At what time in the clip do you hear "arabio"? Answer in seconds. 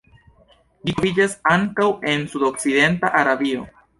3.23-3.71